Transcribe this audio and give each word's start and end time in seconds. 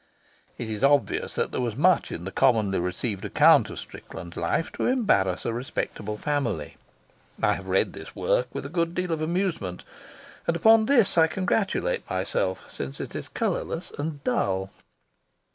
It 0.57 0.67
is 0.67 0.83
obvious 0.83 1.35
that 1.35 1.51
there 1.51 1.61
was 1.61 1.75
much 1.75 2.11
in 2.11 2.25
the 2.25 2.31
commonly 2.31 2.79
received 2.79 3.23
account 3.23 3.69
of 3.69 3.77
Strickland's 3.77 4.35
life 4.35 4.71
to 4.71 4.87
embarrass 4.87 5.45
a 5.45 5.53
respectable 5.53 6.17
family. 6.17 6.75
I 7.39 7.53
have 7.53 7.67
read 7.67 7.93
this 7.93 8.15
work 8.15 8.47
with 8.51 8.65
a 8.65 8.69
good 8.69 8.95
deal 8.95 9.11
of 9.11 9.21
amusement, 9.21 9.83
and 10.47 10.55
upon 10.55 10.87
this 10.87 11.19
I 11.19 11.27
congratulate 11.27 12.09
myself, 12.09 12.61
since 12.67 12.99
it 12.99 13.13
is 13.15 13.27
colourless 13.27 13.91
and 13.99 14.23
dull. 14.23 14.71